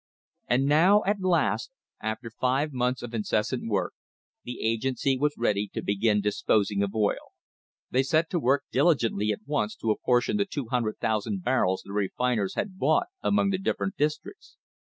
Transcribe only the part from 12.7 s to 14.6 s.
bought among the different districts.